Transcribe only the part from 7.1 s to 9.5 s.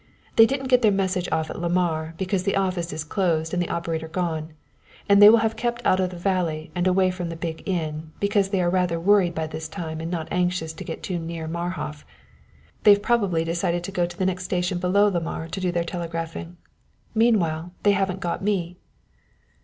from the big inn, because they are rather worried by